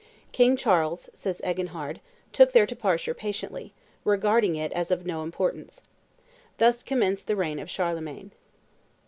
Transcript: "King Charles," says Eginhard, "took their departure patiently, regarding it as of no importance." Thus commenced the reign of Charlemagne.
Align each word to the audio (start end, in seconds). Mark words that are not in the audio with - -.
"King 0.31 0.57
Charles," 0.57 1.11
says 1.13 1.43
Eginhard, 1.45 2.01
"took 2.33 2.53
their 2.53 2.65
departure 2.65 3.13
patiently, 3.13 3.71
regarding 4.03 4.55
it 4.55 4.71
as 4.71 4.89
of 4.89 5.05
no 5.05 5.21
importance." 5.21 5.83
Thus 6.57 6.81
commenced 6.81 7.27
the 7.27 7.35
reign 7.35 7.59
of 7.59 7.69
Charlemagne. 7.69 8.31